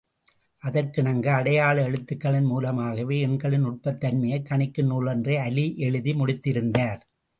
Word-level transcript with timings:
அதற்கிணங்க 0.61 1.27
அடையாள 1.27 1.81
எழுத்துக்களின் 1.81 2.43
மூலமாகவே 2.43 3.19
எண்களின் 3.19 3.65
நுட்பத்தன்மையைக் 3.65 4.47
கணிக்கும் 4.49 4.89
நூலொன்றை 4.89 5.37
அலி 5.37 5.77
எழுதி 5.77 6.13
முடித்திருந்தார். 6.13 7.01